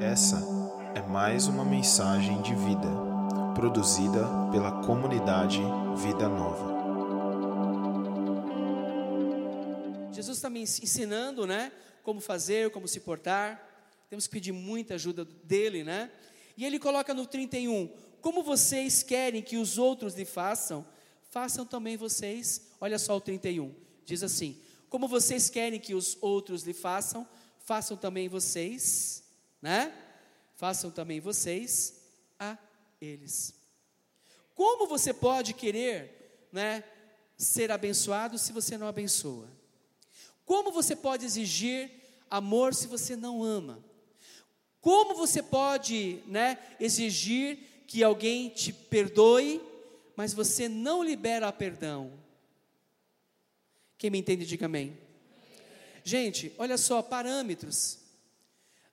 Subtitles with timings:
[0.00, 0.42] Essa
[0.94, 2.88] é mais uma mensagem de vida,
[3.54, 5.60] produzida pela comunidade
[6.02, 6.80] Vida Nova.
[10.10, 11.70] Jesus está me ensinando, né?
[12.02, 13.62] Como fazer, como se portar.
[14.08, 16.10] Temos que pedir muita ajuda dele, né?
[16.56, 17.90] E ele coloca no 31:
[18.22, 20.82] Como vocês querem que os outros lhe façam,
[21.30, 22.70] façam também vocês.
[22.80, 23.74] Olha só o 31.
[24.06, 24.58] Diz assim:
[24.88, 27.28] Como vocês querem que os outros lhe façam,
[27.58, 29.22] façam também vocês,
[29.60, 29.92] né?
[30.54, 32.00] Façam também vocês
[32.38, 32.56] a
[33.00, 33.54] eles.
[34.54, 36.84] Como você pode querer, né,
[37.36, 39.48] ser abençoado se você não abençoa?
[40.44, 41.90] Como você pode exigir
[42.28, 43.82] amor se você não ama?
[44.80, 49.60] Como você pode, né, exigir que alguém te perdoe,
[50.16, 52.12] mas você não libera perdão?
[53.96, 54.98] Quem me entende, diga amém.
[56.02, 57.98] Gente, olha só, parâmetros,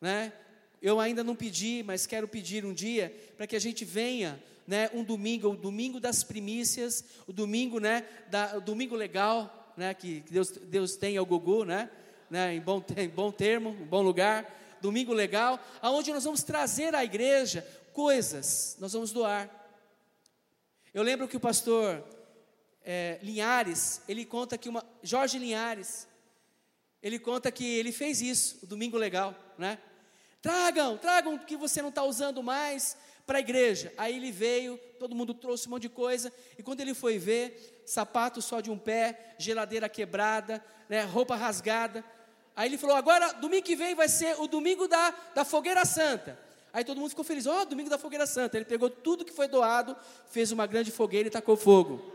[0.02, 0.34] né?
[0.82, 4.90] Eu ainda não pedi, mas quero pedir um dia para que a gente venha, né,
[4.94, 10.24] um domingo, o domingo das primícias, o domingo, né, da, o domingo legal, né, que
[10.30, 11.90] Deus, Deus tem ao Gugu, né,
[12.30, 16.94] né, em bom, em bom termo, em bom lugar, domingo legal, aonde nós vamos trazer
[16.94, 19.50] à igreja coisas, nós vamos doar.
[20.94, 22.04] Eu lembro que o pastor
[22.84, 26.08] é, Linhares, ele conta que uma, Jorge Linhares,
[27.02, 29.80] ele conta que ele fez isso, o domingo legal, né?
[30.48, 32.96] Tragam, tragam o que você não está usando mais
[33.26, 33.92] para a igreja.
[33.98, 37.84] Aí ele veio, todo mundo trouxe um monte de coisa, e quando ele foi ver,
[37.86, 42.02] sapato só de um pé, geladeira quebrada, né, roupa rasgada.
[42.56, 46.40] Aí ele falou: agora, domingo que vem vai ser o domingo da, da fogueira santa.
[46.72, 48.56] Aí todo mundo ficou feliz: ó, oh, domingo da fogueira santa.
[48.58, 49.98] Ele pegou tudo que foi doado,
[50.30, 52.10] fez uma grande fogueira e tacou fogo.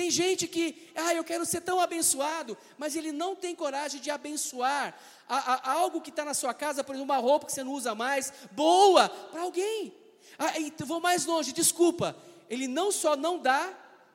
[0.00, 4.10] Tem gente que, ah, eu quero ser tão abençoado, mas ele não tem coragem de
[4.10, 4.98] abençoar
[5.28, 7.72] a, a, algo que está na sua casa, por exemplo, uma roupa que você não
[7.72, 9.92] usa mais, boa, para alguém.
[10.38, 10.54] Ah,
[10.86, 12.16] vou mais longe, desculpa,
[12.48, 13.70] ele não só não dá,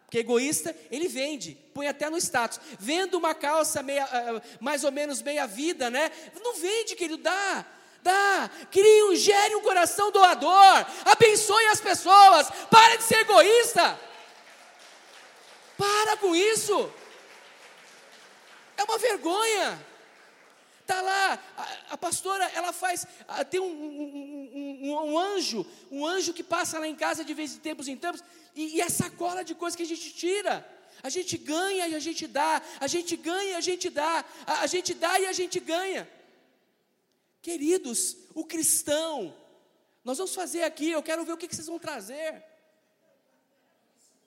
[0.06, 2.59] porque é egoísta, ele vende, põe até no status.
[2.80, 6.12] Vendo uma calça meia, uh, mais ou menos meia vida, né?
[6.44, 7.64] Não vende, querido, dá.
[8.02, 14.00] Dá, crie um, gere um coração doador, abençoe as pessoas, para de ser egoísta.
[15.78, 16.91] Para com isso.
[18.78, 19.86] É uma vergonha.
[20.81, 26.06] Está lá, a, a, pastora, ela faz, a, tem um, um, um, um, anjo, um
[26.06, 28.88] anjo que passa lá em casa de vez em tempos em tempos, e, e é
[28.88, 30.64] sacola de coisas que a gente tira.
[31.02, 34.62] A gente ganha e a gente dá, a gente ganha e a gente dá, a,
[34.62, 36.08] a gente dá e a gente ganha.
[37.41, 39.35] Queridos, o cristão,
[40.03, 42.44] nós vamos fazer aqui, eu quero ver o que, que vocês vão trazer.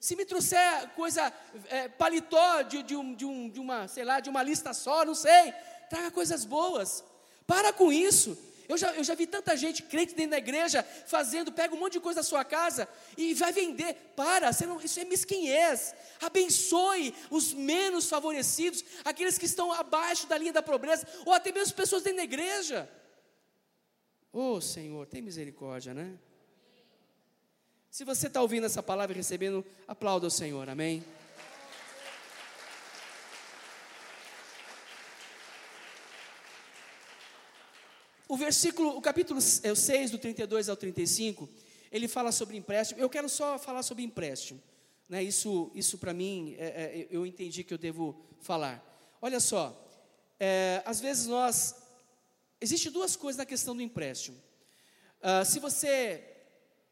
[0.00, 1.32] Se me trouxer coisa,
[1.68, 5.04] é, paletó de, de, um, de, um, de uma, sei lá, de uma lista só,
[5.04, 5.52] não sei,
[5.90, 7.04] traga coisas boas.
[7.46, 8.38] Para com isso.
[8.68, 11.94] Eu já, eu já vi tanta gente crente dentro da igreja fazendo, pega um monte
[11.94, 13.94] de coisa da sua casa e vai vender.
[14.14, 15.94] Para, não, isso é mesquinhez.
[16.20, 21.74] Abençoe os menos favorecidos, aqueles que estão abaixo da linha da pobreza, ou até mesmo
[21.74, 22.88] pessoas dentro da igreja.
[24.30, 26.18] Oh Senhor, tem misericórdia, né?
[27.90, 31.02] Se você está ouvindo essa palavra e recebendo, aplauda o Senhor, amém?
[38.28, 41.48] O versículo, o capítulo 6, é do 32 ao 35,
[41.90, 43.00] ele fala sobre empréstimo.
[43.00, 44.62] Eu quero só falar sobre empréstimo.
[45.08, 45.22] Né?
[45.22, 48.84] Isso, isso para mim, é, é, eu entendi que eu devo falar.
[49.22, 49.74] Olha só,
[50.38, 51.74] é, às vezes nós.
[52.60, 54.36] Existem duas coisas na questão do empréstimo.
[55.20, 56.37] Uh, se você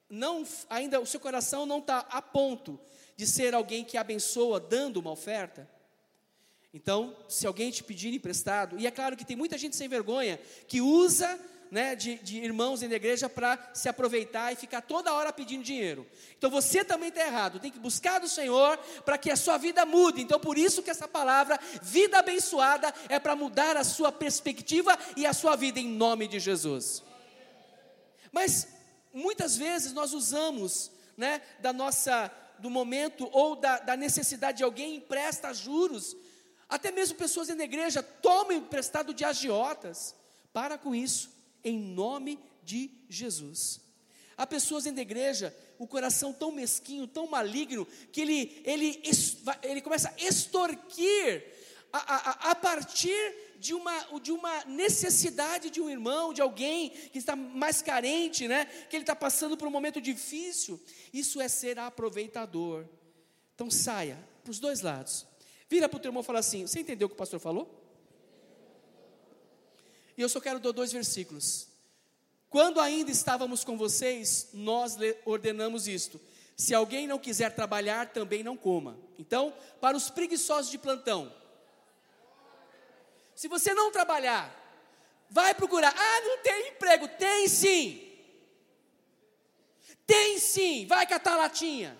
[0.08, 2.78] não ainda o seu coração não está a ponto
[3.16, 5.68] de ser alguém que abençoa dando uma oferta,
[6.76, 10.38] então, se alguém te pedir emprestado, e é claro que tem muita gente sem vergonha
[10.68, 11.40] que usa
[11.70, 16.06] né, de, de irmãos na igreja para se aproveitar e ficar toda hora pedindo dinheiro.
[16.36, 19.86] Então você também está errado, tem que buscar do Senhor para que a sua vida
[19.86, 20.20] mude.
[20.20, 25.24] Então por isso que essa palavra, vida abençoada, é para mudar a sua perspectiva e
[25.24, 27.02] a sua vida em nome de Jesus.
[28.30, 28.68] Mas
[29.16, 34.96] muitas vezes nós usamos né, da nossa do momento ou da, da necessidade de alguém
[34.96, 36.16] empresta juros
[36.68, 40.14] até mesmo pessoas na igreja tomam emprestado de agiotas.
[40.52, 41.30] Para com isso,
[41.62, 43.80] em nome de Jesus.
[44.36, 49.00] Há pessoas na igreja, o coração tão mesquinho, tão maligno, que ele, ele,
[49.62, 51.44] ele começa a extorquir
[51.92, 57.18] a, a, a partir de uma, de uma necessidade de um irmão, de alguém que
[57.18, 58.64] está mais carente, né?
[58.88, 60.80] que ele está passando por um momento difícil.
[61.12, 62.86] Isso é ser aproveitador.
[63.54, 65.26] Então saia para os dois lados.
[65.68, 67.82] Vira para o teu irmão e fala assim: Você entendeu o que o pastor falou?
[70.16, 71.68] E eu só quero dar dois versículos.
[72.48, 76.20] Quando ainda estávamos com vocês, nós ordenamos isto:
[76.56, 78.98] se alguém não quiser trabalhar, também não coma.
[79.18, 81.32] Então, para os preguiçosos de plantão,
[83.36, 84.50] se você não trabalhar,
[85.28, 85.94] vai procurar.
[85.94, 87.06] Ah, não tem emprego.
[87.06, 88.02] Tem sim.
[90.06, 90.86] Tem sim.
[90.86, 91.96] Vai catar latinha.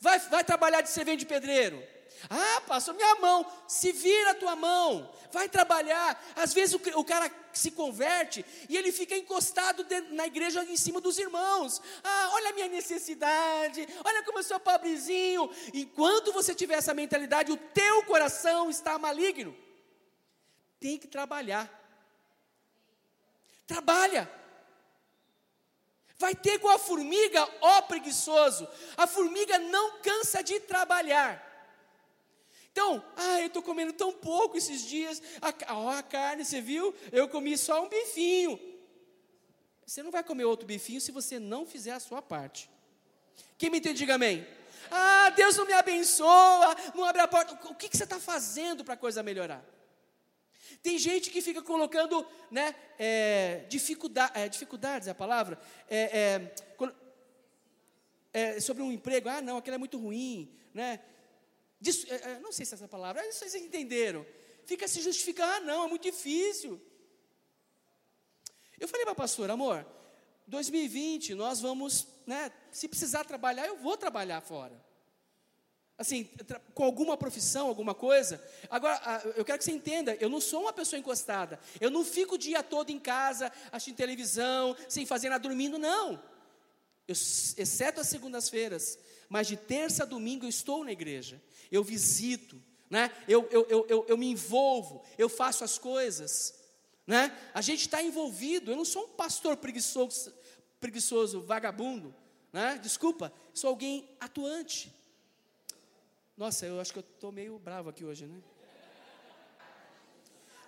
[0.00, 1.86] Vai, vai trabalhar de servente de pedreiro.
[2.30, 6.22] Ah, pastor, minha mão, se vira a tua mão, vai trabalhar.
[6.34, 11.00] Às vezes o, o cara se converte e ele fica encostado na igreja em cima
[11.00, 11.80] dos irmãos.
[12.02, 15.50] Ah, olha a minha necessidade, olha como eu sou pobrezinho.
[15.74, 19.54] Enquanto você tiver essa mentalidade, o teu coração está maligno.
[20.80, 21.68] Tem que trabalhar.
[23.66, 24.28] Trabalha.
[26.18, 28.66] Vai ter com a formiga, ó preguiçoso.
[28.96, 31.46] A formiga não cansa de trabalhar.
[32.72, 35.22] Então, ah, eu estou comendo tão pouco esses dias.
[35.40, 36.94] A, a carne, você viu?
[37.12, 38.58] Eu comi só um bifinho.
[39.86, 42.70] Você não vai comer outro bifinho se você não fizer a sua parte.
[43.58, 44.46] Quem me entende, diga amém.
[44.90, 47.54] Ah, Deus não me abençoa, não abre a porta.
[47.68, 49.64] O que, que você está fazendo para a coisa melhorar?
[50.82, 56.54] Tem gente que fica colocando né, é, dificuldade, é, dificuldades, é a palavra, é, é,
[58.32, 59.28] é, sobre um emprego.
[59.28, 60.50] Ah, não, aquilo é muito ruim.
[60.72, 61.00] Né?
[61.80, 64.24] Dis, é, não sei se é essa palavra, vocês entenderam.
[64.64, 66.80] Fica se justificando, ah, não, é muito difícil.
[68.78, 69.86] Eu falei para a pastora, amor,
[70.46, 74.89] 2020 nós vamos, né, se precisar trabalhar, eu vou trabalhar fora
[76.00, 76.30] assim,
[76.72, 78.42] com alguma profissão, alguma coisa.
[78.70, 81.60] Agora, eu quero que você entenda, eu não sou uma pessoa encostada.
[81.78, 86.14] Eu não fico o dia todo em casa, assistindo televisão, sem fazer nada, dormindo, não.
[87.06, 88.98] Eu, exceto as segundas-feiras.
[89.28, 91.40] Mas de terça a domingo eu estou na igreja.
[91.70, 93.12] Eu visito, né?
[93.28, 96.54] eu, eu, eu, eu, eu me envolvo, eu faço as coisas.
[97.06, 97.36] Né?
[97.52, 98.70] A gente está envolvido.
[98.70, 100.32] Eu não sou um pastor preguiçoso,
[100.80, 102.14] preguiçoso vagabundo.
[102.54, 102.80] Né?
[102.82, 104.98] Desculpa, sou alguém atuante.
[106.40, 108.40] Nossa, eu acho que eu estou meio bravo aqui hoje, né?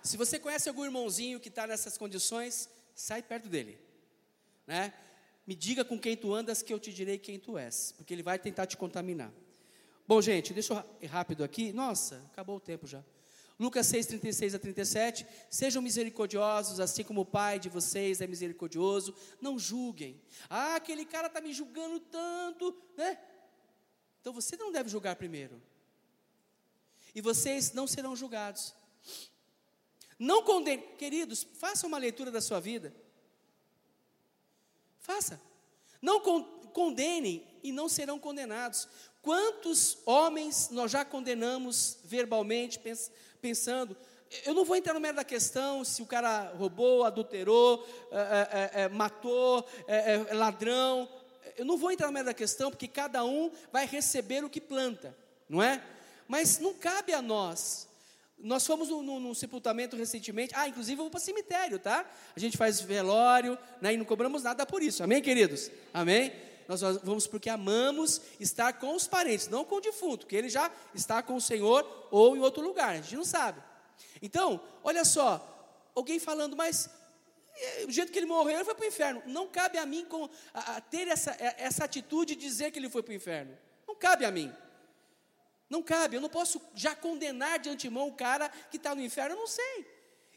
[0.03, 3.79] Se você conhece algum irmãozinho que está nessas condições, sai perto dele,
[4.67, 4.93] né?
[5.47, 8.21] Me diga com quem tu andas que eu te direi quem tu és, porque ele
[8.21, 9.33] vai tentar te contaminar.
[10.07, 11.73] Bom, gente, deixa eu ir rápido aqui.
[11.73, 13.03] Nossa, acabou o tempo já.
[13.59, 15.25] Lucas 6, 36 a 37.
[15.49, 19.15] Sejam misericordiosos, assim como o Pai de vocês é misericordioso.
[19.41, 20.21] Não julguem.
[20.47, 23.17] Ah, aquele cara está me julgando tanto, né?
[24.23, 25.61] Então você não deve julgar primeiro.
[27.13, 28.73] E vocês não serão julgados.
[30.17, 32.95] Não condene, queridos, faça uma leitura da sua vida.
[35.01, 35.41] Faça.
[36.01, 36.21] Não
[36.71, 38.87] condenem e não serão condenados.
[39.21, 42.79] Quantos homens nós já condenamos verbalmente,
[43.41, 43.97] pensando,
[44.45, 48.81] eu não vou entrar no mérito da questão se o cara roubou, adulterou, é, é,
[48.83, 51.09] é, matou, é ladrão,
[51.57, 54.61] eu não vou entrar no meio da questão, porque cada um vai receber o que
[54.61, 55.15] planta,
[55.47, 55.83] não é?
[56.27, 57.87] Mas não cabe a nós.
[58.37, 62.05] Nós fomos num, num sepultamento recentemente, ah, inclusive eu vou para cemitério, tá?
[62.35, 65.71] A gente faz velório, né, e não cobramos nada por isso, amém, queridos?
[65.93, 66.33] Amém?
[66.67, 70.71] Nós vamos porque amamos estar com os parentes, não com o defunto, que ele já
[70.93, 73.61] está com o Senhor ou em outro lugar, a gente não sabe.
[74.21, 76.89] Então, olha só, alguém falando, mas
[77.87, 79.23] o jeito que ele morreu, ele foi para o inferno.
[79.25, 82.89] Não cabe a mim com, a, a ter essa, essa atitude de dizer que ele
[82.89, 83.57] foi para o inferno.
[83.87, 84.53] Não cabe a mim.
[85.69, 89.35] Não cabe, eu não posso já condenar de antemão o cara que está no inferno,
[89.35, 89.87] eu não sei.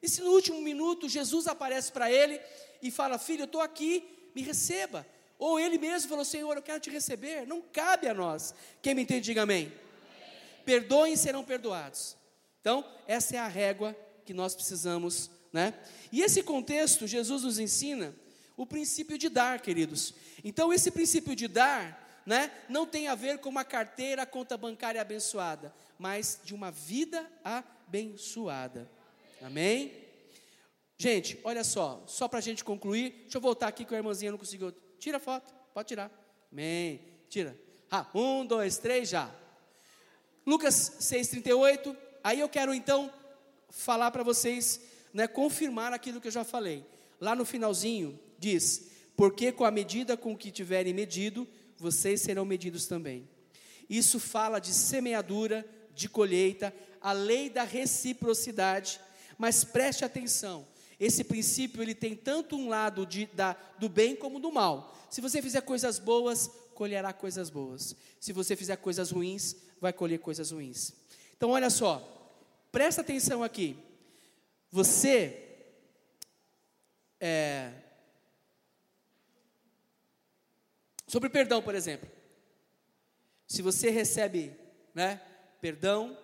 [0.02, 2.40] E se no último minuto Jesus aparece para ele
[2.80, 5.06] e fala: Filho, eu estou aqui, me receba.
[5.38, 7.46] Ou ele mesmo falou: Senhor, eu quero te receber.
[7.46, 8.54] Não cabe a nós.
[8.80, 9.66] Quem me entende, diga amém.
[9.66, 9.78] amém.
[10.64, 12.16] Perdoem e serão perdoados.
[12.60, 15.72] Então, essa é a régua que nós precisamos né?
[16.12, 18.14] E esse contexto, Jesus nos ensina
[18.58, 20.12] o princípio de dar, queridos.
[20.44, 25.00] Então, esse princípio de dar, né, não tem a ver com uma carteira, conta bancária
[25.00, 28.90] abençoada, mas de uma vida abençoada.
[29.40, 29.92] Amém?
[30.98, 34.32] Gente, olha só, só para a gente concluir, deixa eu voltar aqui que a irmãzinha
[34.32, 34.74] não conseguiu.
[34.98, 36.10] Tira a foto, pode tirar.
[36.52, 37.00] Amém.
[37.30, 37.58] Tira.
[37.90, 39.30] Ah, um, dois, três, já.
[40.44, 41.96] Lucas 6,38.
[42.22, 43.10] Aí eu quero então
[43.70, 44.80] falar para vocês
[45.16, 46.84] né, confirmar aquilo que eu já falei.
[47.18, 52.86] Lá no finalzinho diz: Porque com a medida com que tiverem medido, vocês serão medidos
[52.86, 53.26] também.
[53.88, 59.00] Isso fala de semeadura, de colheita, a lei da reciprocidade.
[59.38, 60.68] Mas preste atenção,
[61.00, 64.94] esse princípio ele tem tanto um lado de, da, do bem como do mal.
[65.08, 67.96] Se você fizer coisas boas, colherá coisas boas.
[68.20, 70.92] Se você fizer coisas ruins, vai colher coisas ruins.
[71.34, 72.36] Então olha só,
[72.70, 73.78] presta atenção aqui.
[74.70, 75.42] Você,
[77.20, 77.72] é,
[81.06, 82.10] Sobre perdão, por exemplo.
[83.46, 84.52] Se você recebe,
[84.92, 85.22] né,
[85.60, 86.18] perdão,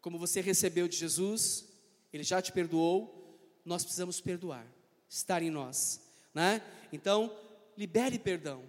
[0.00, 1.68] como você recebeu de Jesus,
[2.10, 4.66] ele já te perdoou, nós precisamos perdoar,
[5.08, 6.00] estar em nós,
[6.32, 6.62] né?
[6.90, 7.36] Então,
[7.76, 8.64] libere perdão,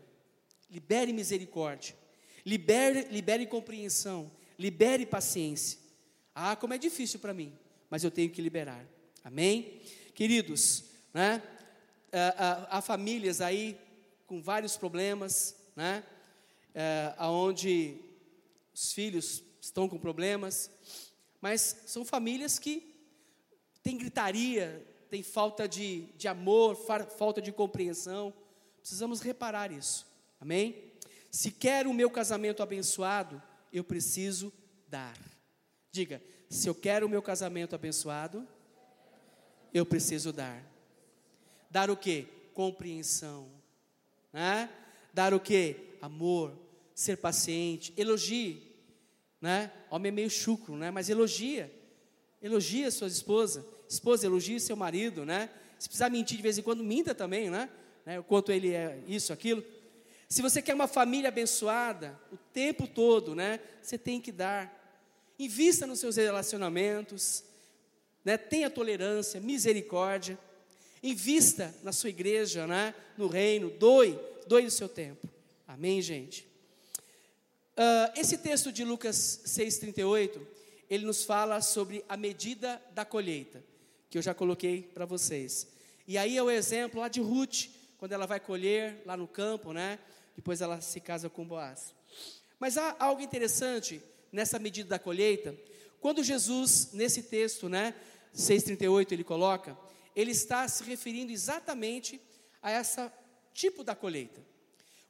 [0.70, 1.96] libere misericórdia,
[2.46, 4.29] libere, libere compreensão,
[4.60, 5.79] libere paciência.
[6.36, 7.58] Ah, como é difícil para mim,
[7.91, 8.88] mas eu tenho que liberar.
[9.21, 9.81] Amém?
[10.15, 11.43] Queridos, né?
[12.12, 13.77] Há, há, há famílias aí
[14.25, 16.03] com vários problemas, né?
[16.74, 17.98] É, aonde
[18.74, 20.71] os filhos estão com problemas,
[21.41, 22.95] mas são famílias que
[23.83, 26.77] têm gritaria, têm falta de, de amor,
[27.17, 28.33] falta de compreensão.
[28.79, 30.07] Precisamos reparar isso,
[30.39, 30.93] amém?
[31.29, 34.51] Se quero o meu casamento abençoado, eu preciso
[34.88, 35.17] dar.
[35.91, 36.21] Diga,
[36.51, 38.48] se eu quero o meu casamento abençoado,
[39.74, 40.63] eu preciso dar.
[41.70, 42.27] Dar o que?
[42.53, 43.48] Compreensão.
[44.31, 44.70] Né?
[45.12, 45.96] Dar o que?
[46.00, 46.53] Amor.
[46.93, 47.91] Ser paciente.
[47.98, 48.72] Elogie
[49.41, 49.72] né?
[49.89, 50.91] Homem é meio chucro, né?
[50.91, 51.74] Mas elogia.
[52.41, 53.65] Elogia sua esposa.
[53.89, 55.50] Esposa, elogie seu marido, né?
[55.79, 57.67] Se precisar mentir de vez em quando, minta também, né?
[58.05, 58.20] né?
[58.20, 59.63] O quanto ele é isso, aquilo.
[60.29, 63.60] Se você quer uma família abençoada, o tempo todo, né?
[63.81, 64.79] Você tem que dar.
[65.41, 67.43] Invista nos seus relacionamentos,
[68.24, 68.38] né?
[68.38, 70.38] Tenha tolerância, misericórdia.
[71.01, 72.93] Invista na sua igreja, né?
[73.17, 75.27] No reino, doe, doe o seu tempo.
[75.67, 76.48] Amém, gente?
[77.75, 80.39] Uh, esse texto de Lucas 6,38,
[80.88, 83.63] ele nos fala sobre a medida da colheita,
[84.12, 85.65] que eu já coloquei para vocês.
[86.07, 87.65] E aí é o exemplo lá de Ruth,
[87.98, 89.98] quando ela vai colher lá no campo, né?
[90.36, 91.95] Depois ela se casa com Boaz.
[92.60, 95.55] Mas há algo interessante nessa medida da colheita.
[96.00, 97.93] Quando Jesus, nesse texto, né,
[98.35, 99.77] 6,38, ele coloca,
[100.15, 102.19] ele está se referindo exatamente
[102.61, 103.13] a essa
[103.53, 104.41] tipo da colheita.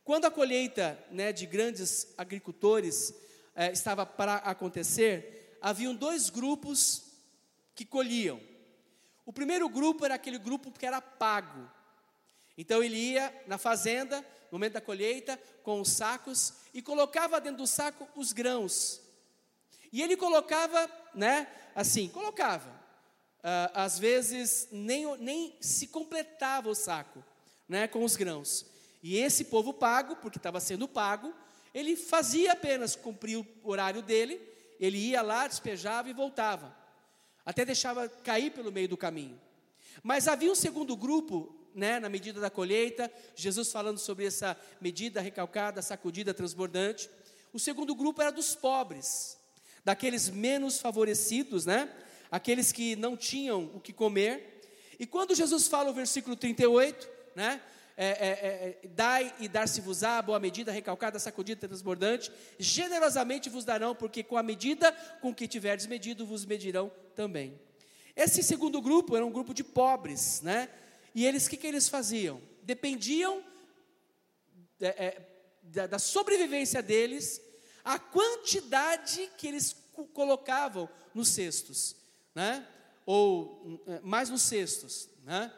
[0.04, 3.14] Quando a colheita né, de grandes agricultores
[3.56, 7.04] eh, estava para acontecer, haviam dois grupos
[7.76, 8.42] que colhiam.
[9.26, 11.70] O primeiro grupo era aquele grupo que era pago.
[12.58, 14.20] Então ele ia na fazenda,
[14.52, 19.00] no momento da colheita, com os sacos e colocava dentro do saco os grãos.
[19.92, 22.70] E ele colocava, né, assim, colocava.
[23.40, 27.24] Uh, às vezes nem, nem se completava o saco,
[27.68, 28.66] né, com os grãos.
[29.02, 31.34] E esse povo pago, porque estava sendo pago,
[31.74, 34.40] ele fazia apenas cumprir o horário dele,
[34.80, 36.76] ele ia lá, despejava e voltava.
[37.46, 39.40] Até deixava cair pelo meio do caminho.
[40.04, 45.22] Mas havia um segundo grupo, né, na medida da colheita, Jesus falando sobre essa medida
[45.22, 47.10] recalcada, sacudida, transbordante.
[47.52, 49.38] O segundo grupo era dos pobres,
[49.84, 51.90] daqueles menos favorecidos, né?
[52.30, 54.62] Aqueles que não tinham o que comer.
[55.00, 57.62] E quando Jesus fala o versículo 38, né?
[57.98, 58.30] é, é,
[58.84, 64.44] é, dai e dar-se-vos-á, boa medida, recalcada, sacudida, transbordante, generosamente vos darão, porque com a
[64.44, 67.60] medida com que tiverdes medido, vos medirão também.
[68.16, 70.70] Esse segundo grupo era um grupo de pobres, né?
[71.14, 72.42] E eles, o que, que eles faziam?
[72.64, 73.44] Dependiam
[74.80, 75.28] é, é,
[75.62, 77.40] da, da sobrevivência deles,
[77.84, 79.76] a quantidade que eles
[80.14, 81.96] colocavam nos cestos,
[82.34, 82.68] né?
[83.06, 85.52] Ou é, mais nos cestos, né?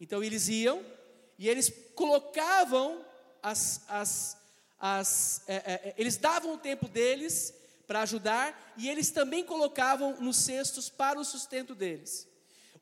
[0.00, 0.84] Então eles iam,
[1.38, 3.04] e eles colocavam
[3.42, 4.36] as, as,
[4.78, 7.54] as é, é, eles davam o tempo deles
[7.86, 12.26] para ajudar e eles também colocavam nos cestos para o sustento deles.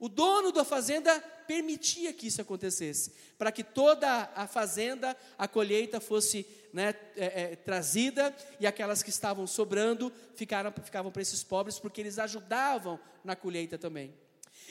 [0.02, 1.16] O dono da fazenda
[1.46, 7.54] permitia que isso acontecesse, para que toda a fazenda, a colheita fosse né, é, é,
[7.54, 13.36] trazida e aquelas que estavam sobrando ficaram, ficavam para esses pobres, porque eles ajudavam na
[13.36, 14.12] colheita também.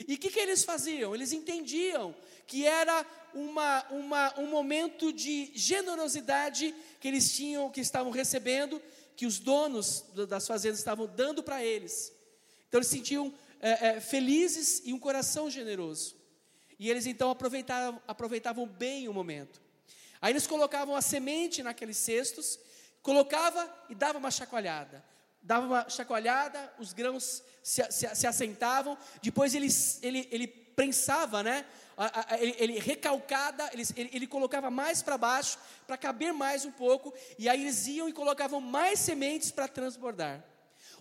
[0.06, 1.14] E o que, que eles faziam?
[1.14, 2.14] Eles entendiam
[2.46, 8.82] que era uma, uma, um momento de generosidade que eles tinham, que estavam recebendo,
[9.16, 12.12] que os donos das fazendas estavam dando para eles.
[12.68, 16.16] Então eles sentiam é, é, felizes e um coração generoso.
[16.78, 19.62] E eles então aproveitavam, aproveitavam bem o momento.
[20.20, 22.58] Aí eles colocavam a semente naqueles cestos,
[23.00, 25.04] colocava e dava uma chacoalhada.
[25.40, 29.68] Dava uma chacoalhada, os grãos se, se, se assentavam, depois ele,
[30.02, 31.64] ele, ele prensava, né?
[32.40, 37.48] Ele, ele recalcada, ele, ele, colocava mais para baixo, para caber mais um pouco, e
[37.48, 40.42] aí eles iam e colocavam mais sementes para transbordar.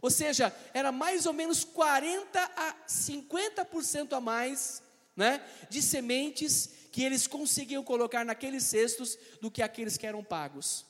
[0.01, 4.81] Ou seja, era mais ou menos 40 a 50% a mais
[5.15, 10.86] né, de sementes que eles conseguiam colocar naqueles cestos do que aqueles que eram pagos.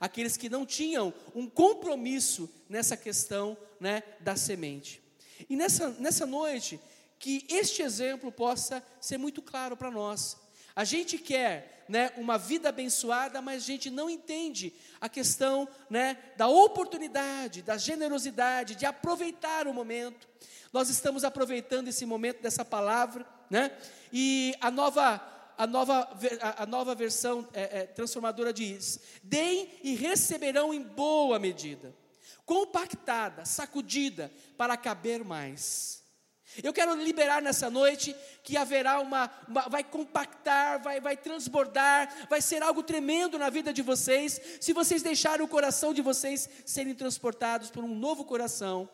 [0.00, 5.00] Aqueles que não tinham um compromisso nessa questão né, da semente.
[5.48, 6.80] E nessa, nessa noite,
[7.18, 10.36] que este exemplo possa ser muito claro para nós.
[10.74, 16.16] A gente quer né, uma vida abençoada, mas a gente não entende a questão né,
[16.36, 20.28] da oportunidade, da generosidade, de aproveitar o momento.
[20.72, 23.70] Nós estamos aproveitando esse momento dessa palavra, né?
[24.12, 26.08] E a nova a nova,
[26.58, 31.94] a nova versão é, é, transformadora diz: deem e receberão em boa medida,
[32.44, 36.03] compactada, sacudida, para caber mais.
[36.62, 42.40] Eu quero liberar nessa noite que haverá uma, uma, vai compactar, vai, vai transbordar, vai
[42.40, 46.94] ser algo tremendo na vida de vocês, se vocês deixarem o coração de vocês serem
[46.94, 48.88] transportados por um novo coração,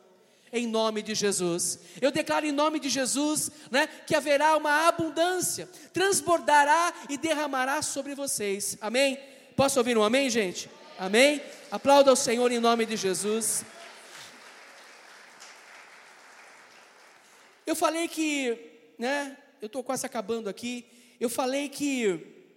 [0.52, 1.78] em nome de Jesus.
[2.00, 8.14] Eu declaro em nome de Jesus, né, que haverá uma abundância, transbordará e derramará sobre
[8.14, 8.76] vocês.
[8.80, 9.18] Amém?
[9.54, 10.70] Posso ouvir um amém, gente?
[10.98, 11.40] Amém?
[11.70, 13.64] Aplauda ao Senhor em nome de Jesus.
[17.70, 20.84] Eu falei que, né, eu estou quase acabando aqui.
[21.20, 22.50] Eu falei que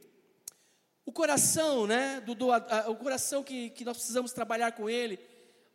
[1.05, 5.19] o coração, né, do, do o coração que, que nós precisamos trabalhar com ele,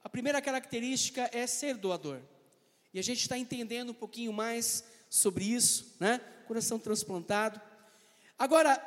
[0.02, 2.18] a primeira característica é ser doador.
[2.92, 6.20] E a gente está entendendo um pouquinho mais sobre isso, né?
[6.48, 7.60] Coração transplantado.
[8.36, 8.82] Agora,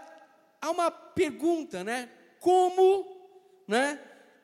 [0.60, 2.10] há uma pergunta, né?
[2.42, 3.06] Como,
[3.66, 3.98] né?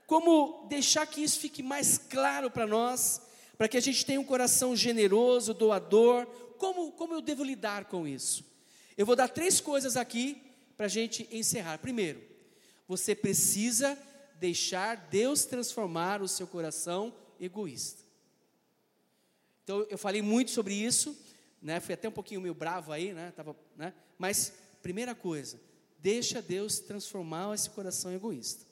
[0.05, 3.21] Como deixar que isso fique mais claro para nós,
[3.57, 6.25] para que a gente tenha um coração generoso, doador.
[6.57, 8.45] Como, como eu devo lidar com isso?
[8.97, 10.41] Eu vou dar três coisas aqui
[10.75, 11.79] para a gente encerrar.
[11.79, 12.21] Primeiro,
[12.87, 13.97] você precisa
[14.39, 18.03] deixar Deus transformar o seu coração egoísta.
[19.63, 21.17] Então eu falei muito sobre isso,
[21.61, 21.79] né?
[21.79, 23.31] Fui até um pouquinho meio bravo aí, né?
[23.35, 23.93] Tava, né?
[24.17, 25.59] Mas primeira coisa,
[25.99, 28.65] deixa Deus transformar esse coração egoísta.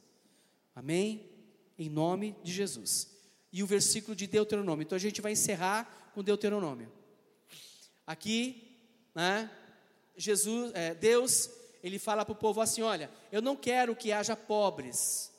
[0.75, 1.29] Amém?
[1.77, 3.14] Em nome de Jesus.
[3.55, 4.83] E o versículo de Deuteronômio.
[4.83, 6.91] Então a gente vai encerrar com Deuteronômio.
[8.05, 8.77] Aqui,
[9.13, 9.49] né?
[10.17, 11.49] Jesus, é, Deus,
[11.81, 15.33] ele fala para o povo assim: olha, eu não quero que haja pobres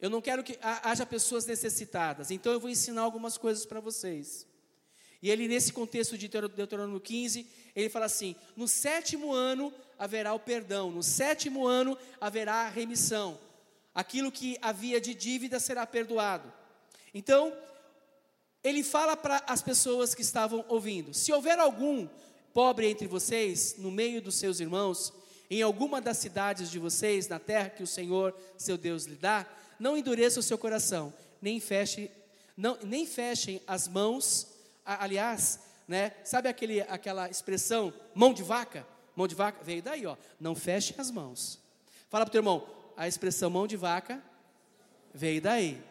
[0.00, 4.46] eu não quero que haja pessoas necessitadas, então eu vou ensinar algumas coisas para vocês.
[5.22, 7.46] E ele, nesse contexto de Deuteronômio 15,
[7.76, 13.38] ele fala assim: no sétimo ano haverá o perdão, no sétimo ano haverá a remissão,
[13.94, 16.50] aquilo que havia de dívida será perdoado.
[17.14, 17.52] Então,
[18.62, 22.08] ele fala para as pessoas que estavam ouvindo: se houver algum
[22.52, 25.12] pobre entre vocês, no meio dos seus irmãos,
[25.50, 29.46] em alguma das cidades de vocês, na terra que o Senhor, seu Deus, lhe dá,
[29.78, 32.10] não endureça o seu coração, nem feche,
[32.56, 34.46] não, nem fechem as mãos.
[34.84, 38.86] Aliás, né, sabe aquele, aquela expressão mão de vaca?
[39.16, 40.16] Mão de vaca veio daí, ó.
[40.38, 41.58] Não feche as mãos.
[42.08, 44.22] Fala para o teu irmão, a expressão mão de vaca
[45.12, 45.82] veio daí.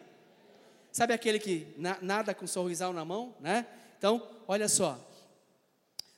[0.92, 3.66] Sabe aquele que na, nada com sorrisal na mão, né?
[3.98, 4.98] Então, olha só.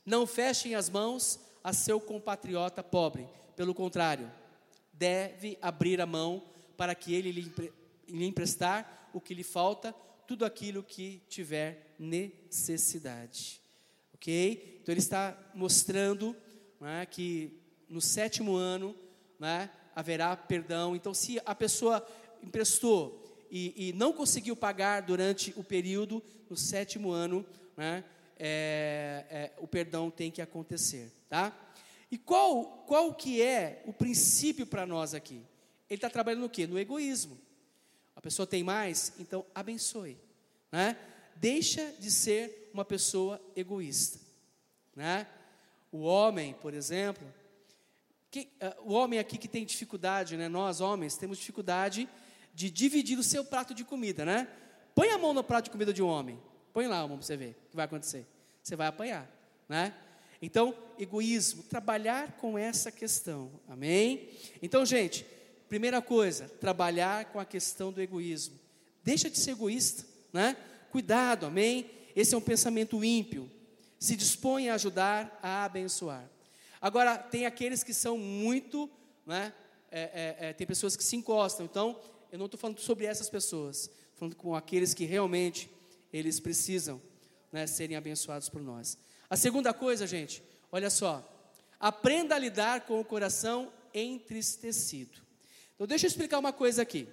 [0.05, 3.29] Não fechem as mãos a seu compatriota pobre.
[3.55, 4.31] Pelo contrário,
[4.93, 6.43] deve abrir a mão
[6.77, 7.73] para que ele lhe,
[8.09, 9.95] lhe emprestar o que lhe falta,
[10.27, 13.61] tudo aquilo que tiver necessidade.
[14.15, 14.79] Ok?
[14.81, 16.35] Então ele está mostrando
[16.81, 18.97] é, que no sétimo ano
[19.41, 20.97] é, haverá perdão.
[20.97, 22.07] Então, se a pessoa
[22.43, 23.22] emprestou
[23.53, 27.45] e, e, não conseguiu pagar durante o período, no sétimo ano,
[27.77, 28.03] é,
[28.39, 31.55] é, é, o perdão tem que acontecer, tá?
[32.11, 35.43] E qual, qual que é o princípio para nós aqui?
[35.93, 36.67] ele está trabalhando no quê?
[36.67, 37.39] No egoísmo.
[38.17, 40.17] A pessoa tem mais, então abençoe.
[40.71, 40.97] Né?
[41.37, 44.19] Deixa de ser uma pessoa egoísta.
[44.97, 45.27] Né?
[45.91, 47.27] O homem, por exemplo,
[48.31, 50.49] que, uh, o homem aqui que tem dificuldade, né?
[50.49, 52.09] nós homens temos dificuldade
[52.53, 54.49] de dividir o seu prato de comida, né?
[54.95, 56.41] Põe a mão no prato de comida de um homem.
[56.73, 58.27] Põe lá a mão para você ver o que vai acontecer.
[58.63, 59.31] Você vai apanhar,
[59.69, 59.95] né?
[60.41, 63.51] Então, egoísmo, trabalhar com essa questão.
[63.69, 64.29] Amém?
[64.61, 65.25] Então, gente,
[65.73, 68.61] Primeira coisa, trabalhar com a questão do egoísmo.
[69.03, 70.55] Deixa de ser egoísta, né?
[70.91, 71.91] Cuidado, amém?
[72.15, 73.51] Esse é um pensamento ímpio.
[73.99, 76.29] Se dispõe a ajudar, a abençoar.
[76.79, 78.87] Agora, tem aqueles que são muito,
[79.25, 79.51] né?
[79.91, 81.65] É, é, é, tem pessoas que se encostam.
[81.65, 81.99] Então,
[82.33, 85.71] eu não estou falando sobre essas pessoas, falando com aqueles que realmente
[86.11, 87.01] eles precisam
[87.53, 88.97] né, serem abençoados por nós.
[89.29, 90.43] A segunda coisa, gente,
[90.73, 91.23] olha só,
[91.79, 95.21] aprenda a lidar com o coração entristecido.
[95.75, 97.07] Então, deixa eu explicar uma coisa aqui.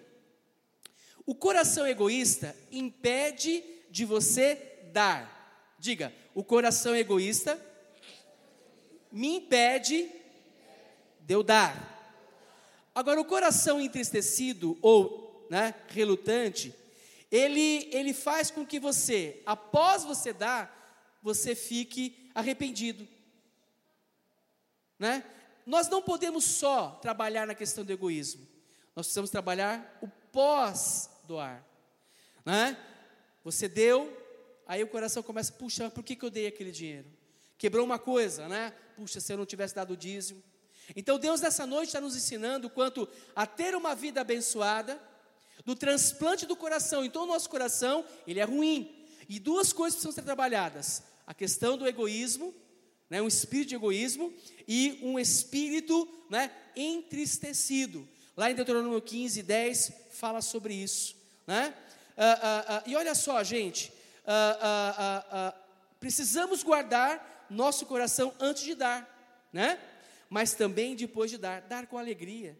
[1.25, 4.55] O coração egoísta impede de você
[4.93, 5.75] dar.
[5.77, 7.59] Diga, o coração egoísta
[9.11, 10.09] me impede
[11.19, 11.98] de eu dar.
[12.99, 16.75] Agora, o coração entristecido ou né, relutante,
[17.31, 23.07] ele, ele faz com que você, após você dar, você fique arrependido.
[24.99, 25.23] Né?
[25.65, 28.45] Nós não podemos só trabalhar na questão do egoísmo,
[28.93, 31.63] nós precisamos trabalhar o pós-doar.
[32.45, 32.77] Né?
[33.45, 34.11] Você deu,
[34.67, 37.07] aí o coração começa, puxa, por que, que eu dei aquele dinheiro?
[37.57, 38.73] Quebrou uma coisa, né?
[38.97, 40.43] Puxa, se eu não tivesse dado o dízimo.
[40.95, 44.99] Então Deus nessa noite está nos ensinando quanto a ter uma vida abençoada,
[45.65, 47.03] do transplante do coração.
[47.03, 48.95] Então o nosso coração, ele é ruim.
[49.27, 52.53] E duas coisas precisam ser trabalhadas: a questão do egoísmo,
[53.09, 54.33] né, um espírito de egoísmo
[54.67, 58.07] e um espírito né, entristecido.
[58.35, 61.15] Lá em Deuteronômio 15, 10, fala sobre isso.
[61.45, 61.73] Né?
[62.15, 63.91] Ah, ah, ah, e olha só, gente,
[65.99, 69.79] precisamos guardar nosso coração antes de dar, né?
[70.29, 72.57] Mas também depois de dar, dar com alegria,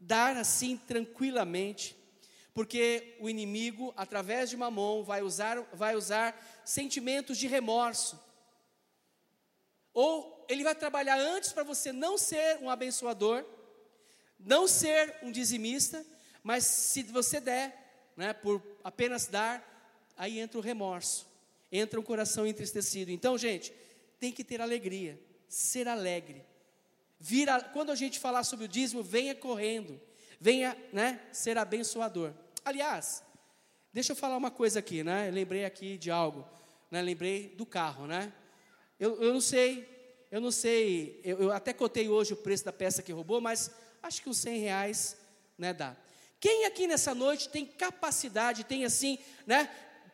[0.00, 1.96] dar assim tranquilamente,
[2.54, 8.18] porque o inimigo, através de mamon, vai usar, vai usar sentimentos de remorso,
[9.92, 13.44] ou ele vai trabalhar antes para você não ser um abençoador,
[14.38, 16.04] não ser um dizimista,
[16.42, 19.68] mas se você der, né, por apenas dar,
[20.16, 21.26] aí entra o remorso,
[21.70, 23.10] entra um coração entristecido.
[23.10, 23.72] Então, gente,
[24.18, 25.18] tem que ter alegria,
[25.52, 26.42] ser alegre.
[27.20, 30.00] Vira, quando a gente falar sobre o dízimo, venha correndo,
[30.40, 32.32] venha, né, ser abençoador.
[32.64, 33.22] Aliás,
[33.92, 35.28] deixa eu falar uma coisa aqui, né?
[35.28, 36.48] Eu lembrei aqui de algo,
[36.90, 37.02] né?
[37.02, 38.32] Lembrei do carro, né?
[38.98, 39.86] Eu, eu não sei,
[40.30, 43.70] eu não sei, eu, eu, até cotei hoje o preço da peça que roubou, mas
[44.02, 45.18] acho que uns 100 reais,
[45.58, 45.94] né, dá.
[46.40, 49.70] Quem aqui nessa noite tem capacidade, tem assim, né,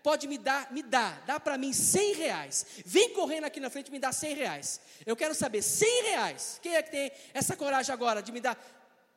[0.08, 2.66] pode me dar, me dá, dá para mim 100 reais.
[2.86, 4.80] Vem correndo aqui na frente e me dá 100 reais.
[5.04, 6.58] Eu quero saber, 100 reais.
[6.62, 8.54] Quem é que tem essa coragem agora de me dar?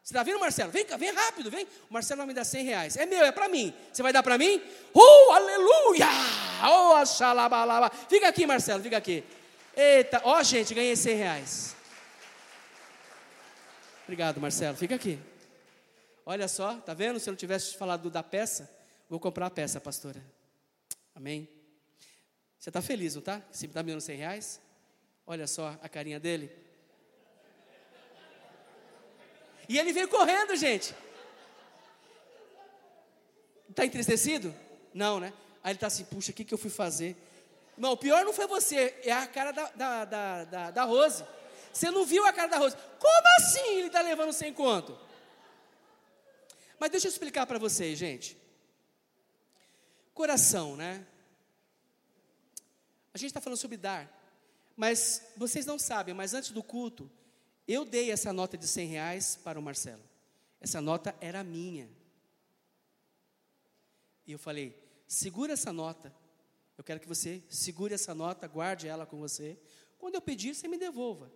[0.04, 0.70] Você está vendo, Marcelo?
[0.70, 1.66] Vem vem rápido, vem.
[1.90, 2.98] O Marcelo vai me dar 100 reais.
[2.98, 3.74] É meu, é para mim.
[3.94, 4.62] Você vai dar para mim?
[4.94, 6.08] Oh, aleluia!
[6.70, 7.90] Oh, axalabalaba.
[8.10, 9.24] Fica aqui, Marcelo, fica aqui.
[9.74, 11.76] Eita, ó, oh, gente, ganhei 100 reais.
[14.04, 14.76] Obrigado, Marcelo.
[14.76, 15.18] Fica aqui.
[16.26, 17.18] Olha só, tá vendo?
[17.18, 18.70] Se eu não tivesse falado da peça,
[19.10, 20.22] vou comprar a peça, pastora.
[21.16, 21.50] Amém?
[22.58, 23.42] Você está feliz, não está?
[23.52, 24.62] Se está me dando 100 reais?
[25.26, 26.52] Olha só a carinha dele.
[29.68, 30.94] E ele veio correndo, gente.
[33.70, 34.54] Está entristecido?
[34.94, 35.34] Não, né?
[35.64, 37.16] Aí ele está assim, puxa, o que, que eu fui fazer?
[37.78, 41.24] Não, o pior não foi você, é a cara da, da, da, da, da Rose.
[41.72, 42.76] Você não viu a cara da Rose.
[42.76, 44.98] Como assim ele está levando sem conto?
[46.80, 48.41] Mas deixa eu explicar para vocês, gente.
[50.22, 51.04] Coração, né?
[53.12, 54.08] A gente está falando sobre dar,
[54.78, 57.10] mas vocês não sabem, mas antes do culto,
[57.68, 60.04] eu dei essa nota de 100 reais para o Marcelo.
[60.60, 61.90] Essa nota era minha.
[64.28, 66.16] E eu falei: segura essa nota.
[66.78, 69.58] Eu quero que você segure essa nota, guarde ela com você.
[69.98, 71.32] Quando eu pedir, você me devolva.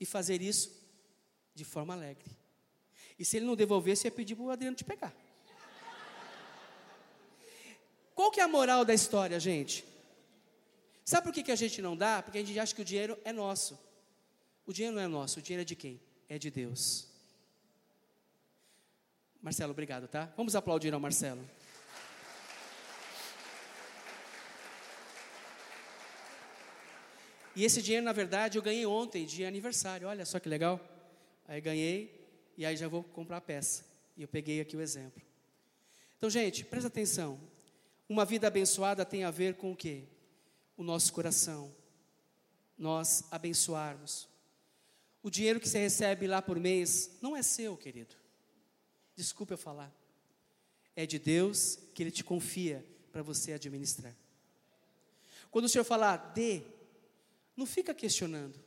[0.00, 0.84] E fazer isso
[1.54, 2.36] de forma alegre.
[3.16, 5.14] E se ele não devolvesse, eu ia pedir para o Adriano te pegar.
[8.20, 9.82] Qual que é a moral da história, gente?
[11.06, 12.22] Sabe por que, que a gente não dá?
[12.22, 13.80] Porque a gente acha que o dinheiro é nosso.
[14.66, 15.98] O dinheiro não é nosso, o dinheiro é de quem?
[16.28, 17.08] É de Deus.
[19.40, 20.30] Marcelo, obrigado, tá?
[20.36, 21.42] Vamos aplaudir ao Marcelo.
[27.56, 30.06] E esse dinheiro, na verdade, eu ganhei ontem, de aniversário.
[30.06, 30.78] Olha só que legal.
[31.48, 32.22] Aí ganhei
[32.54, 33.82] e aí já vou comprar a peça.
[34.14, 35.22] E eu peguei aqui o exemplo.
[36.18, 37.40] Então, gente, presta atenção.
[38.10, 40.02] Uma vida abençoada tem a ver com o quê?
[40.76, 41.72] O nosso coração.
[42.76, 44.28] Nós abençoarmos.
[45.22, 48.16] O dinheiro que você recebe lá por mês não é seu, querido.
[49.14, 49.94] Desculpe eu falar.
[50.96, 54.16] É de Deus que Ele te confia para você administrar.
[55.48, 56.62] Quando o Senhor falar, dê,
[57.56, 58.58] não fica questionando.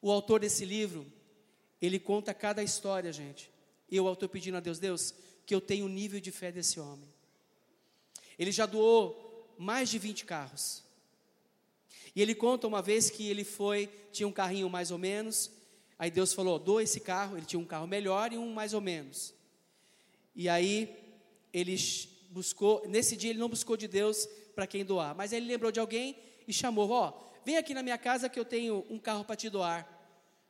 [0.00, 1.06] O autor desse livro,
[1.80, 3.48] ele conta cada história, gente.
[3.88, 5.14] E o autor pedindo a Deus, Deus,
[5.46, 7.08] que eu tenha o nível de fé desse homem.
[8.42, 10.82] Ele já doou mais de 20 carros.
[12.14, 15.50] E ele conta uma vez que ele foi, tinha um carrinho mais ou menos,
[16.02, 17.36] Aí Deus falou: doa esse carro.
[17.36, 19.32] Ele tinha um carro melhor e um mais ou menos.
[20.34, 20.92] E aí
[21.52, 21.76] ele
[22.28, 25.78] buscou, nesse dia ele não buscou de Deus para quem doar, mas ele lembrou de
[25.78, 26.16] alguém
[26.48, 29.36] e chamou: Ó, oh, vem aqui na minha casa que eu tenho um carro para
[29.36, 29.88] te doar.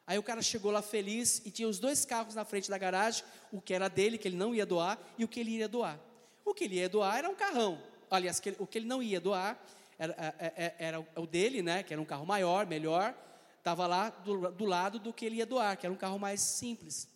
[0.07, 3.22] Aí o cara chegou lá feliz e tinha os dois carros na frente da garagem,
[3.52, 6.00] o que era dele, que ele não ia doar, e o que ele ia doar.
[6.44, 7.81] O que ele ia doar era um carrão.
[8.11, 9.59] Aliás, o que ele não ia doar
[9.98, 13.14] era, era, é, é, era o dele, né, que era um carro maior, melhor,
[13.59, 16.40] estava lá do, do lado do que ele ia doar, que era um carro mais
[16.40, 17.09] simples.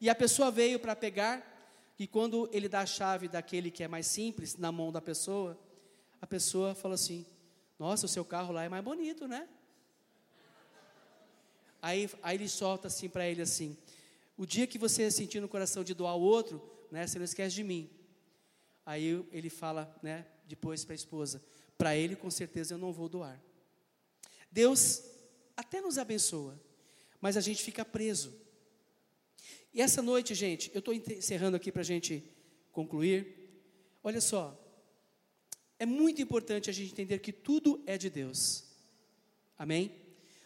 [0.00, 1.42] E a pessoa veio para pegar,
[1.98, 5.58] e quando ele dá a chave daquele que é mais simples na mão da pessoa,
[6.20, 7.24] a pessoa fala assim:
[7.78, 9.48] Nossa, o seu carro lá é mais bonito, né?
[11.80, 13.76] Aí, aí ele solta assim para ele assim:
[14.36, 17.54] o dia que você sentir no coração de doar o outro, né, você não esquece
[17.54, 17.88] de mim.
[18.86, 21.42] Aí ele fala, né, depois para a esposa:
[21.76, 23.42] para ele com certeza eu não vou doar.
[24.50, 25.02] Deus
[25.56, 26.58] até nos abençoa,
[27.20, 28.32] mas a gente fica preso.
[29.74, 32.24] E essa noite, gente, eu estou encerrando aqui para a gente
[32.72, 33.34] concluir.
[34.02, 34.58] Olha só,
[35.78, 38.64] é muito importante a gente entender que tudo é de Deus.
[39.58, 39.94] Amém?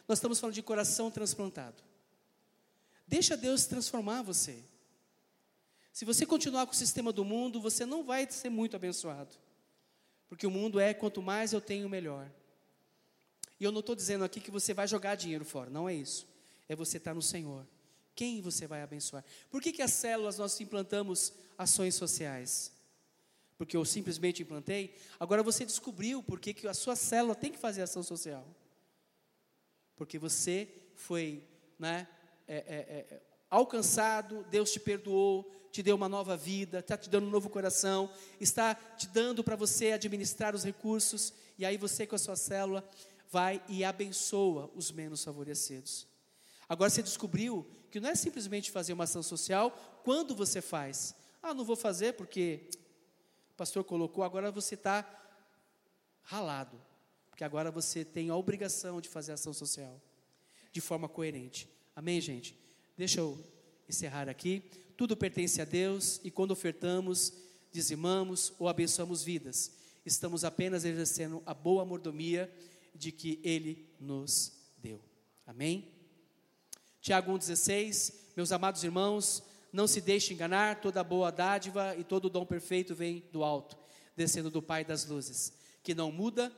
[0.07, 1.81] Nós estamos falando de coração transplantado.
[3.07, 4.63] Deixa Deus transformar você.
[5.91, 9.35] Se você continuar com o sistema do mundo, você não vai ser muito abençoado.
[10.29, 12.31] Porque o mundo é quanto mais eu tenho, melhor.
[13.59, 16.27] E eu não estou dizendo aqui que você vai jogar dinheiro fora, não é isso.
[16.69, 17.67] É você estar tá no Senhor.
[18.15, 19.23] Quem você vai abençoar?
[19.49, 22.71] Por que, que as células nós implantamos ações sociais?
[23.57, 24.95] Porque eu simplesmente implantei.
[25.19, 28.47] Agora você descobriu por que, que a sua célula tem que fazer ação social.
[29.95, 31.43] Porque você foi
[31.77, 32.07] né,
[32.47, 33.21] é, é, é,
[33.51, 38.09] alcançado, Deus te perdoou, te deu uma nova vida, está te dando um novo coração,
[38.39, 42.89] está te dando para você administrar os recursos, e aí você com a sua célula
[43.29, 46.07] vai e abençoa os menos favorecidos.
[46.67, 49.71] Agora você descobriu que não é simplesmente fazer uma ação social
[50.03, 51.13] quando você faz.
[51.43, 52.69] Ah, não vou fazer porque
[53.51, 55.05] o pastor colocou, agora você está
[56.23, 56.81] ralado.
[57.29, 60.01] Porque agora você tem a obrigação de fazer ação social
[60.71, 61.67] de forma coerente.
[61.95, 62.60] Amém, gente?
[63.01, 63.35] Deixa eu
[63.89, 64.61] encerrar aqui.
[64.95, 67.33] Tudo pertence a Deus e quando ofertamos,
[67.71, 69.71] dizimamos ou abençoamos vidas,
[70.05, 72.47] estamos apenas exercendo a boa mordomia
[72.93, 75.01] de que Ele nos deu.
[75.47, 75.91] Amém?
[77.01, 79.41] Tiago 1,16, meus amados irmãos,
[79.73, 83.79] não se deixe enganar, toda boa dádiva e todo dom perfeito vem do alto,
[84.15, 86.55] descendo do Pai das luzes, que não muda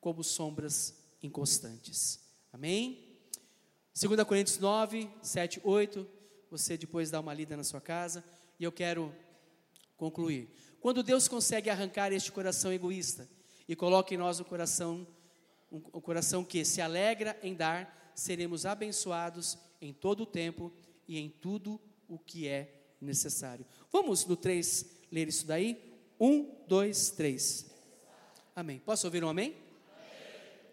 [0.00, 2.18] como sombras inconstantes.
[2.50, 3.09] Amém?
[3.92, 6.06] 2 Coríntios 9, 7, 8,
[6.50, 8.24] você depois dá uma lida na sua casa,
[8.58, 9.14] e eu quero
[9.96, 10.48] concluir.
[10.80, 13.28] Quando Deus consegue arrancar este coração egoísta
[13.68, 15.06] e coloca em nós um coração,
[15.70, 20.72] um, um coração que se alegra em dar, seremos abençoados em todo o tempo
[21.06, 23.66] e em tudo o que é necessário.
[23.92, 25.98] Vamos no 3 ler isso daí?
[26.18, 27.66] 1, 2, 3.
[28.54, 28.78] Amém.
[28.78, 29.50] Posso ouvir um amém?
[29.50, 29.62] amém?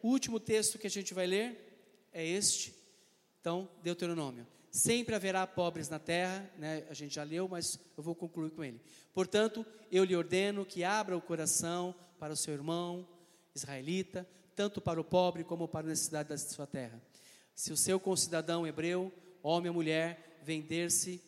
[0.03, 2.76] O último texto que a gente vai ler é este.
[3.47, 4.45] Então, Deuteronômio.
[4.69, 6.83] Sempre haverá pobres na terra, né?
[6.89, 8.81] a gente já leu, mas eu vou concluir com ele.
[9.13, 13.07] Portanto, eu lhe ordeno que abra o coração para o seu irmão
[13.55, 17.01] israelita, tanto para o pobre como para a necessidade da sua terra
[17.57, 21.19] se o seu concidadão hebreu, homem ou mulher, vender-se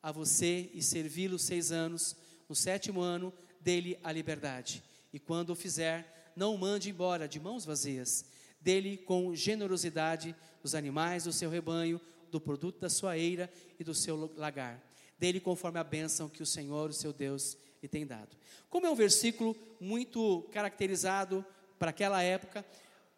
[0.00, 2.14] a você e servi-lo seis anos,
[2.48, 4.84] no sétimo ano, dele a liberdade.
[5.12, 8.24] E quando o fizer, não o mande embora de mãos vazias.
[8.60, 10.32] Dele com generosidade
[10.64, 12.00] dos animais do seu rebanho,
[12.30, 14.82] do produto da sua eira e do seu lagar.
[15.18, 18.34] Dele conforme a bênção que o Senhor, o seu Deus, lhe tem dado.
[18.70, 21.44] Como é um versículo muito caracterizado
[21.78, 22.64] para aquela época,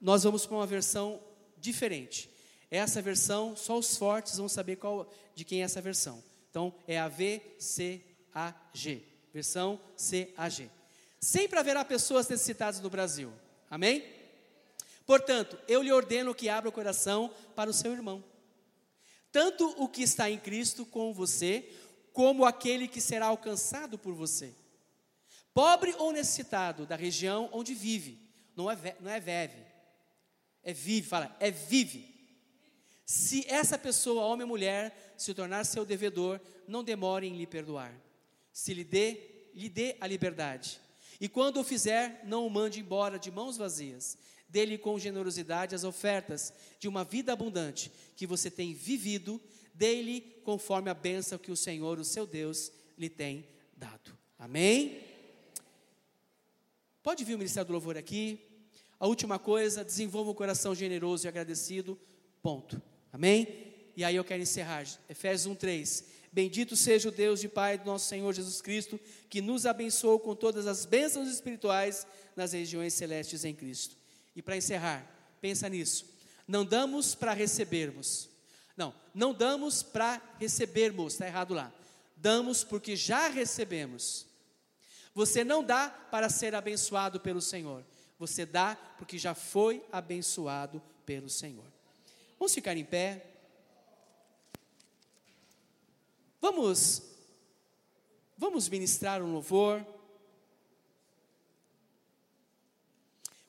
[0.01, 1.21] nós vamos para uma versão
[1.57, 2.29] diferente.
[2.69, 6.21] Essa versão, só os fortes vão saber qual, de quem é essa versão.
[6.51, 8.03] Então, é a VCAG,
[9.33, 10.69] versão CAG.
[11.21, 13.33] Sempre haverá pessoas necessitadas no Brasil.
[13.71, 14.05] Amém?
[15.07, 18.23] Portanto, eu lhe ordeno que abra o coração para o seu irmão.
[19.31, 21.73] Tanto o que está em Cristo com você,
[22.13, 24.53] como aquele que será alcançado por você.
[25.55, 28.19] Pobre ou necessitado da região onde vive.
[28.57, 29.65] Não é, não é veve.
[30.63, 32.15] É vive, fala, é vive.
[33.05, 37.95] Se essa pessoa, homem ou mulher, se tornar seu devedor, não demore em lhe perdoar.
[38.53, 40.81] Se lhe dê, lhe dê a liberdade.
[41.21, 44.19] E quando o fizer, não o mande embora de mãos vazias.
[44.49, 49.41] Dê-lhe com generosidade as ofertas de uma vida abundante que você tem vivido,
[49.75, 54.17] dê-lhe conforme a bênção que o Senhor, o seu Deus, lhe tem dado.
[54.39, 55.01] Amém?
[57.03, 58.41] Pode vir o Ministério do Louvor aqui.
[58.99, 61.99] A última coisa, desenvolva um coração generoso e agradecido.
[62.43, 62.81] Ponto.
[63.13, 63.75] Amém?
[63.97, 64.85] E aí eu quero encerrar.
[65.09, 66.05] Efésios 1:3.
[66.33, 70.35] Bendito seja o Deus e Pai do nosso Senhor Jesus Cristo, que nos abençoou com
[70.35, 73.97] todas as bênçãos espirituais nas regiões celestes em Cristo.
[74.37, 75.05] E para encerrar,
[75.41, 76.05] pensa nisso.
[76.47, 78.29] Não damos para recebermos.
[78.77, 81.73] Não, não damos para recebermos, está errado lá.
[82.15, 84.27] Damos porque já recebemos.
[85.15, 87.83] Você não dá para ser abençoado pelo Senhor.
[88.19, 91.65] Você dá porque já foi abençoado pelo Senhor.
[92.39, 93.25] Vamos ficar em pé.
[96.39, 97.03] Vamos,
[98.37, 99.96] vamos ministrar um louvor.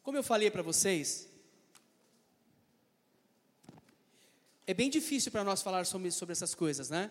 [0.07, 1.27] Como eu falei para vocês,
[4.65, 7.09] É bem difícil para nós falar sobre, sobre essas coisas, né?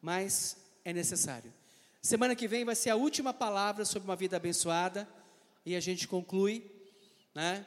[0.00, 1.52] Mas é necessário.
[2.00, 5.06] Semana que vem vai ser a última palavra sobre uma vida abençoada
[5.66, 6.70] e a gente conclui,
[7.34, 7.66] né?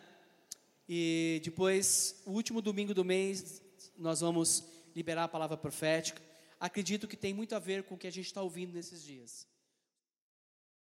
[0.89, 3.61] E depois, o último domingo do mês,
[3.95, 4.63] nós vamos
[4.95, 6.21] liberar a palavra profética.
[6.59, 9.50] Acredito que tem muito a ver com o que a gente está ouvindo nesses dias.